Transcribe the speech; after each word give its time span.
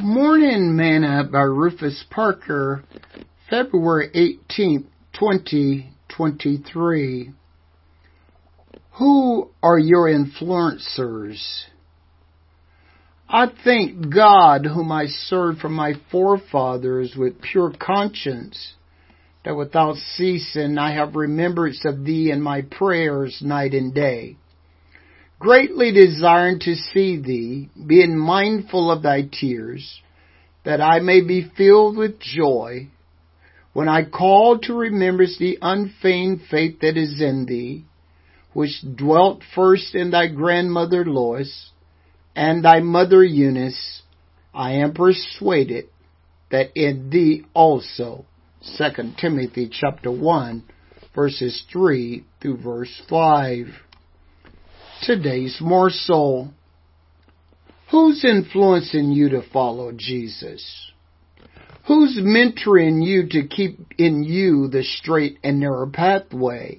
Morning 0.00 0.74
Manna 0.74 1.28
by 1.30 1.42
Rufus 1.42 2.02
Parker, 2.08 2.82
February 3.50 4.08
18, 4.14 4.86
2023. 5.12 7.30
Who 8.92 9.50
are 9.62 9.78
your 9.78 10.08
influencers? 10.08 11.64
I 13.28 13.48
thank 13.62 14.08
God 14.08 14.64
whom 14.64 14.90
I 14.90 15.08
served 15.08 15.60
from 15.60 15.74
my 15.74 15.92
forefathers 16.10 17.14
with 17.14 17.42
pure 17.42 17.74
conscience, 17.78 18.72
that 19.44 19.56
without 19.56 19.96
ceasing 19.96 20.78
I 20.78 20.94
have 20.94 21.16
remembrance 21.16 21.84
of 21.84 22.06
thee 22.06 22.30
in 22.30 22.40
my 22.40 22.62
prayers 22.62 23.42
night 23.42 23.74
and 23.74 23.94
day 23.94 24.38
greatly 25.42 25.90
desiring 25.90 26.60
to 26.60 26.76
see 26.76 27.20
thee, 27.20 27.68
being 27.84 28.16
mindful 28.16 28.92
of 28.92 29.02
thy 29.02 29.22
tears, 29.22 30.00
that 30.64 30.80
I 30.80 31.00
may 31.00 31.20
be 31.20 31.50
filled 31.56 31.96
with 31.96 32.20
joy 32.20 32.88
when 33.72 33.88
I 33.88 34.04
call 34.04 34.60
to 34.60 34.74
remembrance 34.74 35.36
the 35.38 35.58
unfeigned 35.60 36.42
faith 36.48 36.78
that 36.80 36.96
is 36.96 37.20
in 37.20 37.46
thee, 37.46 37.84
which 38.52 38.84
dwelt 38.94 39.42
first 39.52 39.96
in 39.96 40.12
thy 40.12 40.28
grandmother 40.28 41.04
Lois 41.04 41.70
and 42.36 42.64
thy 42.64 42.78
mother 42.78 43.24
Eunice, 43.24 44.02
I 44.54 44.72
am 44.74 44.94
persuaded 44.94 45.86
that 46.52 46.70
in 46.76 47.10
thee 47.10 47.44
also. 47.52 48.26
2 48.78 49.14
Timothy 49.20 49.68
chapter 49.72 50.12
1 50.12 50.62
verses 51.16 51.64
3 51.72 52.24
through 52.40 52.58
verse 52.58 53.02
5 53.08 53.66
today's 55.02 55.58
morsel. 55.60 56.54
Who's 57.90 58.24
influencing 58.24 59.10
you 59.10 59.30
to 59.30 59.42
follow 59.52 59.92
Jesus? 59.92 60.90
Who's 61.86 62.18
mentoring 62.22 63.04
you 63.04 63.28
to 63.30 63.48
keep 63.48 63.92
in 63.98 64.22
you 64.22 64.68
the 64.68 64.84
straight 64.84 65.38
and 65.42 65.58
narrow 65.60 65.90
pathway? 65.90 66.78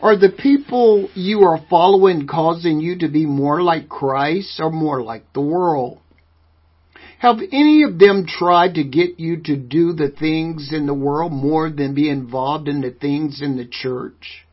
Are 0.00 0.16
the 0.16 0.30
people 0.30 1.08
you 1.14 1.40
are 1.40 1.64
following 1.68 2.26
causing 2.26 2.80
you 2.80 2.98
to 3.00 3.08
be 3.08 3.26
more 3.26 3.62
like 3.62 3.88
Christ 3.88 4.60
or 4.60 4.70
more 4.70 5.02
like 5.02 5.32
the 5.32 5.40
world? 5.40 5.98
Have 7.18 7.38
any 7.52 7.82
of 7.82 7.98
them 7.98 8.26
tried 8.26 8.74
to 8.74 8.84
get 8.84 9.20
you 9.20 9.42
to 9.44 9.56
do 9.56 9.92
the 9.92 10.08
things 10.08 10.70
in 10.72 10.86
the 10.86 10.94
world 10.94 11.32
more 11.32 11.70
than 11.70 11.94
be 11.94 12.08
involved 12.08 12.66
in 12.66 12.80
the 12.80 12.90
things 12.90 13.40
in 13.42 13.56
the 13.56 13.66
church? 13.66 14.44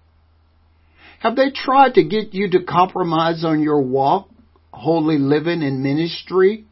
Have 1.20 1.36
they 1.36 1.52
tried 1.52 1.96
to 1.96 2.04
get 2.04 2.34
you 2.34 2.50
to 2.52 2.64
compromise 2.64 3.44
on 3.44 3.62
your 3.62 3.82
walk, 3.82 4.30
holy 4.72 5.18
living, 5.18 5.62
and 5.62 5.84
ministry? 5.84 6.66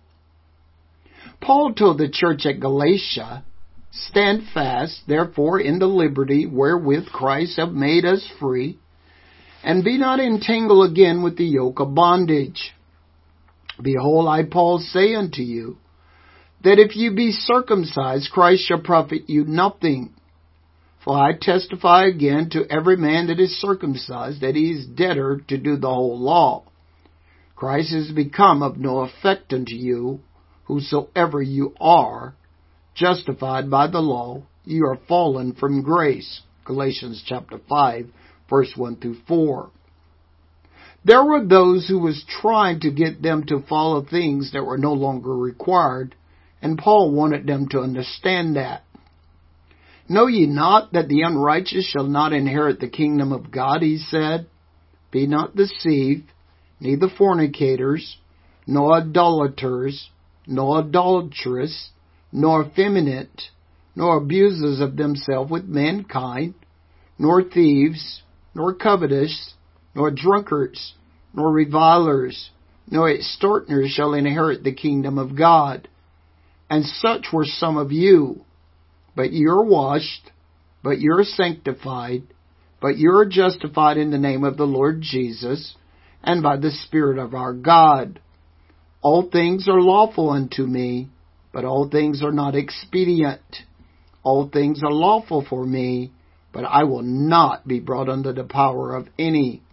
Paul 1.41 1.73
told 1.73 1.97
the 1.97 2.09
church 2.09 2.45
at 2.45 2.59
Galatia, 2.59 3.43
Stand 3.91 4.43
fast, 4.53 5.01
therefore, 5.07 5.59
in 5.59 5.79
the 5.79 5.87
liberty 5.87 6.45
wherewith 6.45 7.07
Christ 7.07 7.57
hath 7.57 7.71
made 7.71 8.05
us 8.05 8.25
free, 8.39 8.79
and 9.63 9.83
be 9.83 9.97
not 9.97 10.19
entangled 10.19 10.91
again 10.91 11.23
with 11.23 11.37
the 11.37 11.45
yoke 11.45 11.79
of 11.79 11.93
bondage. 11.93 12.73
Behold, 13.81 14.27
I, 14.27 14.43
Paul, 14.43 14.79
say 14.79 15.13
unto 15.15 15.41
you, 15.41 15.77
that 16.63 16.79
if 16.79 16.95
you 16.95 17.13
be 17.13 17.31
circumcised, 17.31 18.31
Christ 18.31 18.65
shall 18.67 18.81
profit 18.81 19.29
you 19.29 19.45
nothing. 19.45 20.13
For 21.07 21.17
I 21.17 21.37
testify 21.39 22.07
again 22.07 22.49
to 22.49 22.69
every 22.69 22.97
man 22.97 23.27
that 23.27 23.39
is 23.39 23.61
circumcised 23.61 24.41
that 24.41 24.55
he 24.57 24.71
is 24.71 24.85
debtor 24.85 25.39
to 25.47 25.57
do 25.57 25.77
the 25.77 25.87
whole 25.87 26.19
law. 26.19 26.63
Christ 27.55 27.93
is 27.93 28.11
become 28.11 28.61
of 28.61 28.75
no 28.75 28.99
effect 28.99 29.53
unto 29.53 29.73
you, 29.73 30.19
whosoever 30.65 31.41
you 31.41 31.73
are, 31.79 32.35
justified 32.93 33.71
by 33.71 33.87
the 33.87 34.01
law, 34.01 34.43
you 34.65 34.85
are 34.85 34.99
fallen 35.07 35.53
from 35.53 35.81
grace. 35.81 36.41
Galatians 36.65 37.23
chapter 37.25 37.57
5, 37.69 38.07
verse 38.49 38.73
1 38.75 38.97
through 38.97 39.21
4. 39.29 39.69
There 41.05 41.23
were 41.23 41.45
those 41.45 41.87
who 41.87 41.99
was 41.99 42.25
trying 42.27 42.81
to 42.81 42.91
get 42.91 43.21
them 43.21 43.45
to 43.45 43.63
follow 43.69 44.03
things 44.03 44.51
that 44.51 44.65
were 44.65 44.77
no 44.77 44.91
longer 44.91 45.33
required, 45.33 46.15
and 46.61 46.77
Paul 46.77 47.11
wanted 47.13 47.47
them 47.47 47.69
to 47.69 47.79
understand 47.79 48.57
that. 48.57 48.83
Know 50.09 50.27
ye 50.27 50.45
not 50.45 50.93
that 50.93 51.09
the 51.09 51.21
unrighteous 51.21 51.85
shall 51.85 52.07
not 52.07 52.31
inherit 52.31 52.79
the 52.79 52.89
kingdom 52.89 53.31
of 53.33 53.51
God, 53.51 53.81
he 53.81 53.97
said? 53.97 54.47
Be 55.11 55.27
not 55.27 55.55
deceived, 55.55 56.31
neither 56.79 57.07
fornicators, 57.09 58.17
nor 58.65 59.01
idolaters, 59.01 60.09
nor 60.45 60.79
adulterers, 60.79 61.89
nor 62.31 62.65
effeminate, 62.65 63.41
nor 63.95 64.17
abusers 64.17 64.79
of 64.79 64.95
themselves 64.95 65.51
with 65.51 65.65
mankind, 65.65 66.53
nor 67.19 67.43
thieves, 67.43 68.21
nor 68.53 68.73
covetous, 68.73 69.53
nor 69.93 70.11
drunkards, 70.11 70.93
nor 71.33 71.51
revilers, 71.51 72.51
nor 72.89 73.09
extortioners 73.11 73.89
shall 73.91 74.13
inherit 74.13 74.63
the 74.63 74.73
kingdom 74.73 75.17
of 75.17 75.35
God. 75.35 75.87
And 76.69 76.85
such 76.85 77.27
were 77.33 77.45
some 77.45 77.77
of 77.77 77.91
you 77.91 78.45
but 79.17 79.33
you're 79.33 79.63
washed, 79.63 80.31
but 80.83 80.99
you're 80.99 81.23
sanctified, 81.23 82.21
but 82.79 82.99
you're 82.99 83.25
justified 83.25 83.97
in 83.97 84.11
the 84.11 84.17
name 84.19 84.43
of 84.43 84.57
the 84.57 84.63
Lord 84.63 85.01
Jesus 85.01 85.75
and 86.23 86.43
by 86.43 86.57
the 86.57 86.69
Spirit 86.69 87.17
of 87.17 87.33
our 87.33 87.51
God. 87.51 88.21
All 89.01 89.27
things 89.27 89.67
are 89.67 89.81
lawful 89.81 90.29
unto 90.29 90.61
me, 90.67 91.09
but 91.51 91.65
all 91.65 91.89
things 91.89 92.21
are 92.21 92.31
not 92.31 92.53
expedient. 92.53 93.41
All 94.21 94.47
things 94.47 94.83
are 94.83 94.91
lawful 94.91 95.43
for 95.49 95.65
me, 95.65 96.11
but 96.53 96.63
I 96.63 96.83
will 96.83 97.01
not 97.01 97.67
be 97.67 97.79
brought 97.79 98.09
under 98.09 98.33
the 98.33 98.43
power 98.43 98.95
of 98.95 99.07
any. 99.17 99.63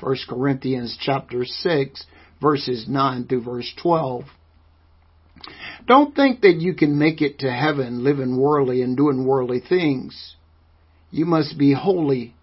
1 0.00 0.16
Corinthians 0.28 0.96
chapter 0.98 1.44
6 1.44 2.06
verses 2.40 2.86
9 2.88 3.26
through 3.26 3.42
verse 3.42 3.70
12. 3.82 4.24
Don't 5.86 6.14
think 6.14 6.40
that 6.40 6.56
you 6.56 6.74
can 6.74 6.98
make 6.98 7.20
it 7.20 7.40
to 7.40 7.52
heaven 7.52 8.04
living 8.04 8.38
worldly 8.38 8.80
and 8.82 8.96
doing 8.96 9.26
worldly 9.26 9.60
things. 9.60 10.36
You 11.10 11.26
must 11.26 11.58
be 11.58 11.74
holy 11.74 12.34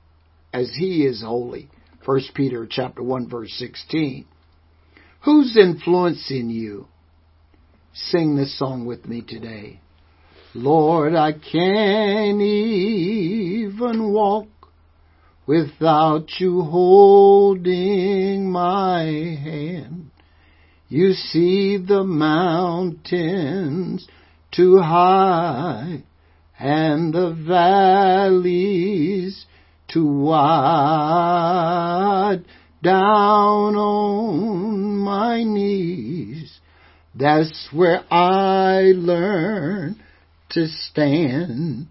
as 0.53 0.71
he 0.77 1.05
is 1.05 1.23
holy. 1.23 1.69
1 2.05 2.21
Peter 2.35 2.67
chapter 2.69 3.01
1 3.01 3.29
verse 3.29 3.51
16. 3.57 4.25
Who's 5.23 5.57
influencing 5.57 6.49
you? 6.49 6.87
Sing 7.93 8.35
this 8.35 8.57
song 8.57 8.85
with 8.85 9.05
me 9.07 9.21
today. 9.27 9.81
Lord, 10.53 11.15
I 11.15 11.31
can't 11.33 12.41
even 12.41 14.11
walk 14.11 14.47
without 15.47 16.27
you 16.39 16.61
holding 16.61 18.51
my 18.51 19.03
hand. 19.03 20.10
You 20.91 21.13
see 21.13 21.77
the 21.77 22.03
mountains 22.03 24.05
too 24.51 24.79
high 24.79 26.03
and 26.59 27.13
the 27.13 27.33
valleys 27.47 29.45
too 29.87 30.05
wide. 30.05 30.43
Down 32.83 33.75
on 33.77 34.97
my 34.97 35.45
knees, 35.45 36.59
that's 37.15 37.69
where 37.71 38.03
I 38.11 38.91
learn 38.93 39.95
to 40.49 40.67
stand. 40.67 41.87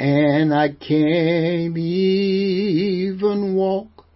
And 0.00 0.54
I 0.54 0.68
can't 0.68 1.76
even 1.76 3.54
walk 3.54 4.06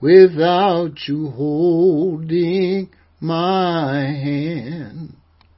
without 0.00 1.08
you 1.08 1.30
holding 1.30 2.88
my 3.20 4.00
hand. 4.02 5.19